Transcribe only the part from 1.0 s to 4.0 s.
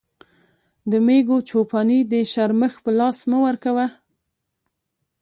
مېږو چو پاني د شرمښ په لاس مه ورکوه.